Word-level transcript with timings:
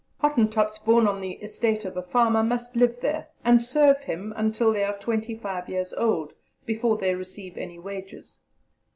Hottentots 0.17 0.79
born 0.79 1.05
on 1.05 1.21
the 1.21 1.33
estate 1.33 1.85
of 1.85 1.95
a 1.95 2.01
farmer 2.01 2.41
must 2.43 2.75
live 2.75 3.01
there, 3.01 3.27
and 3.45 3.61
serve 3.61 4.05
him 4.05 4.33
until 4.35 4.73
they 4.73 4.83
are 4.83 4.97
twenty 4.97 5.35
five 5.35 5.69
years 5.69 5.93
old, 5.93 6.33
before 6.65 6.97
they 6.97 7.13
receive 7.13 7.55
any 7.55 7.77
wages. 7.77 8.39